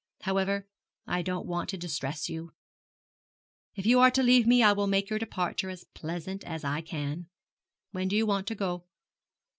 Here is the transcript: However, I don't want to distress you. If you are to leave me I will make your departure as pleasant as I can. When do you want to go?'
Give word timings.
However, 0.21 0.65
I 1.05 1.21
don't 1.21 1.45
want 1.45 1.69
to 1.69 1.77
distress 1.77 2.27
you. 2.27 2.53
If 3.75 3.85
you 3.85 3.99
are 3.99 4.09
to 4.09 4.23
leave 4.23 4.47
me 4.47 4.63
I 4.63 4.73
will 4.73 4.87
make 4.87 5.11
your 5.11 5.19
departure 5.19 5.69
as 5.69 5.83
pleasant 5.93 6.43
as 6.43 6.63
I 6.63 6.81
can. 6.81 7.27
When 7.91 8.07
do 8.07 8.15
you 8.15 8.25
want 8.25 8.47
to 8.47 8.55
go?' 8.55 8.85